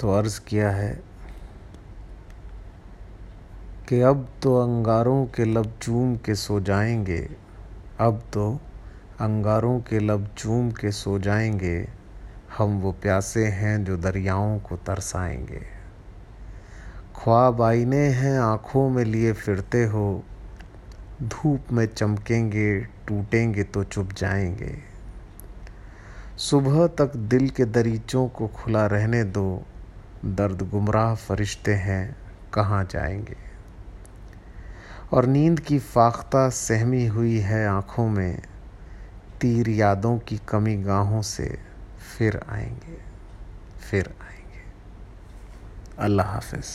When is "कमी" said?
40.48-40.76